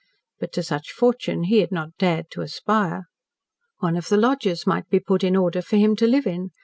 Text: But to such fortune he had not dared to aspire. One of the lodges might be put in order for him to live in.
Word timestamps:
But 0.39 0.51
to 0.53 0.63
such 0.63 0.91
fortune 0.91 1.43
he 1.43 1.59
had 1.59 1.71
not 1.71 1.95
dared 1.99 2.31
to 2.31 2.41
aspire. 2.41 3.03
One 3.81 3.95
of 3.95 4.07
the 4.09 4.17
lodges 4.17 4.65
might 4.65 4.89
be 4.89 4.99
put 4.99 5.23
in 5.23 5.35
order 5.35 5.61
for 5.61 5.77
him 5.77 5.95
to 5.97 6.07
live 6.07 6.25
in. 6.25 6.49